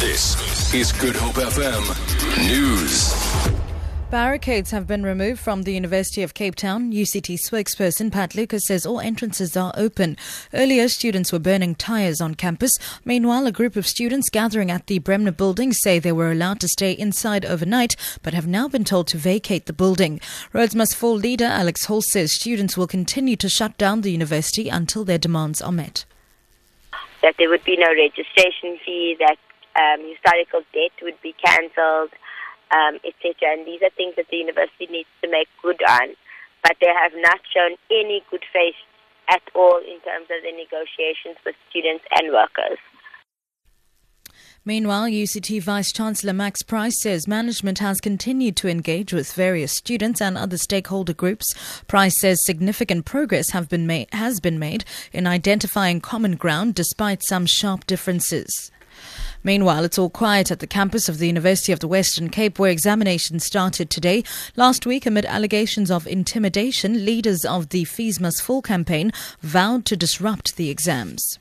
[0.00, 1.82] This is Good Hope FM
[2.48, 3.12] News.
[4.10, 6.92] Barricades have been removed from the University of Cape Town.
[6.92, 10.16] UCT spokesperson Pat Lucas says all entrances are open.
[10.52, 12.70] Earlier, students were burning tyres on campus.
[13.04, 16.68] Meanwhile, a group of students gathering at the Bremner building say they were allowed to
[16.68, 20.20] stay inside overnight, but have now been told to vacate the building.
[20.52, 24.68] Rhodes Must Fall leader Alex Hall says students will continue to shut down the university
[24.68, 26.04] until their demands are met.
[27.24, 29.40] That there would be no registration fee, that
[29.80, 32.12] um, historical debt would be cancelled,
[32.68, 33.56] um, etc.
[33.56, 36.12] And these are things that the university needs to make good on.
[36.60, 38.76] But they have not shown any good faith
[39.32, 42.76] at all in terms of the negotiations with students and workers.
[44.66, 50.22] Meanwhile, UCT Vice Chancellor Max Price says management has continued to engage with various students
[50.22, 51.52] and other stakeholder groups.
[51.86, 57.44] Price says significant progress have been has been made in identifying common ground despite some
[57.44, 58.72] sharp differences.
[59.42, 62.70] Meanwhile, it's all quiet at the campus of the University of the Western Cape, where
[62.70, 64.24] examinations started today.
[64.56, 69.96] Last week, amid allegations of intimidation, leaders of the Fees Must Fall campaign vowed to
[69.96, 71.38] disrupt the exams.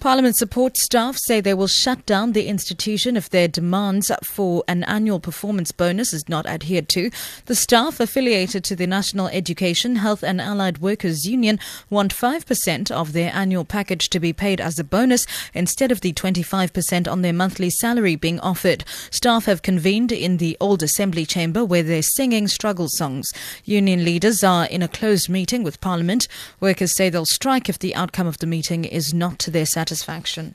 [0.00, 4.82] Parliament support staff say they will shut down the institution if their demands for an
[4.84, 7.10] annual performance bonus is not adhered to.
[7.44, 11.58] The staff affiliated to the National Education, Health and Allied Workers Union
[11.90, 16.14] want 5% of their annual package to be paid as a bonus instead of the
[16.14, 18.84] 25% on their monthly salary being offered.
[19.10, 23.28] Staff have convened in the old assembly chamber where they're singing struggle songs.
[23.66, 26.26] Union leaders are in a closed meeting with Parliament.
[26.58, 29.89] Workers say they'll strike if the outcome of the meeting is not to their satisfaction
[29.90, 30.54] satisfaction.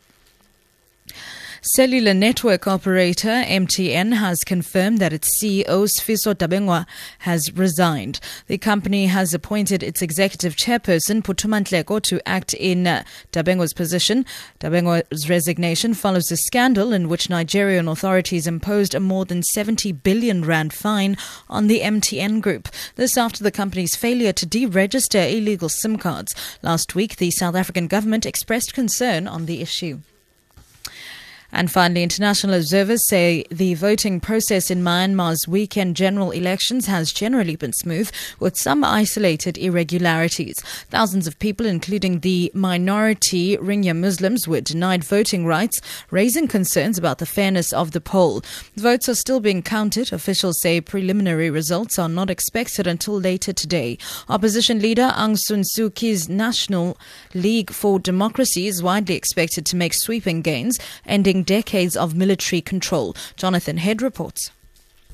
[1.69, 6.85] Cellular network operator MTN has confirmed that its CEO Sifiso Dabengwa
[7.19, 8.19] has resigned.
[8.45, 14.27] The company has appointed its executive chairperson Phuthuma Nhleko to act in uh, Dabengwa's position.
[14.59, 20.45] Dabengwa's resignation follows a scandal in which Nigerian authorities imposed a more than 70 billion
[20.45, 21.17] rand fine
[21.49, 22.69] on the MTN group.
[22.95, 26.35] This after the company's failure to deregister illegal SIM cards.
[26.61, 30.01] Last week, the South African government expressed concern on the issue.
[31.55, 37.55] And finally, international observers say the voting process in Myanmar's weekend general elections has generally
[37.55, 38.11] been smooth,
[38.41, 40.59] with some isolated irregularities.
[40.89, 45.79] Thousands of people, including the minority Rohingya Muslims, were denied voting rights,
[46.11, 48.43] raising concerns about the fairness of the poll.
[48.75, 50.11] Votes are still being counted.
[50.11, 53.97] Officials say preliminary results are not expected until later today.
[54.27, 56.97] Opposition leader Aung San Suu Kyi's National
[57.33, 63.15] League for Democracy is widely expected to make sweeping gains, ending decades of military control.
[63.37, 64.51] Jonathan Head reports.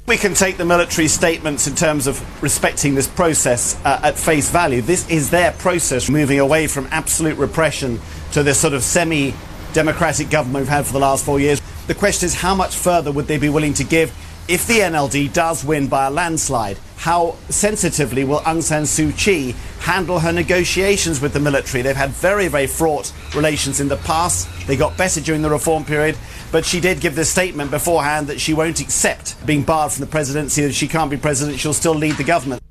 [0.07, 4.49] We can take the military statements in terms of respecting this process uh, at face
[4.49, 4.81] value.
[4.81, 7.99] This is their process, moving away from absolute repression
[8.31, 9.33] to this sort of semi
[9.73, 11.61] democratic government we've had for the last four years.
[11.87, 14.11] The question is how much further would they be willing to give
[14.47, 16.77] if the NLD does win by a landslide?
[17.01, 21.81] How sensitively will Aung San Suu Kyi handle her negotiations with the military?
[21.81, 24.47] They've had very, very fraught relations in the past.
[24.67, 26.15] They got better during the reform period.
[26.51, 30.11] But she did give this statement beforehand that she won't accept being barred from the
[30.11, 32.61] presidency, that she can't be president, she'll still lead the government.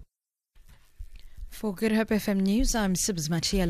[1.49, 3.69] For Good Hope FM News, I'm Sibs Machiela.